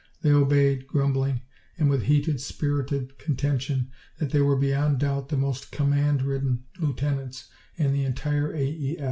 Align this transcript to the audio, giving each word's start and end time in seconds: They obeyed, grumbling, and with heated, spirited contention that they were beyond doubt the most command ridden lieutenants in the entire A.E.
They 0.23 0.31
obeyed, 0.31 0.87
grumbling, 0.87 1.43
and 1.77 1.87
with 1.87 2.01
heated, 2.05 2.41
spirited 2.41 3.19
contention 3.19 3.91
that 4.17 4.31
they 4.31 4.41
were 4.41 4.55
beyond 4.55 4.97
doubt 4.97 5.29
the 5.29 5.37
most 5.37 5.71
command 5.71 6.23
ridden 6.23 6.63
lieutenants 6.79 7.49
in 7.75 7.93
the 7.93 8.05
entire 8.05 8.51
A.E. 8.51 8.97